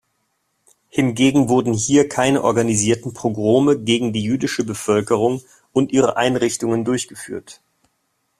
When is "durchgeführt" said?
6.85-7.61